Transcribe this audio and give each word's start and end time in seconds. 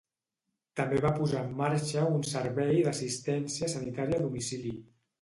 També 0.79 1.01
va 1.07 1.11
posar 1.19 1.43
en 1.49 1.53
marxa 1.59 2.07
un 2.15 2.25
servei 2.31 2.75
d'assistència 2.91 3.73
sanitària 3.79 4.23
a 4.23 4.29
domicili. 4.29 4.79